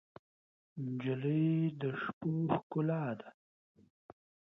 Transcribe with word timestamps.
نجلۍ 0.83 1.47
د 1.81 1.83
شپو 2.01 2.29
ښکلا 2.53 3.03
ده. 3.19 3.29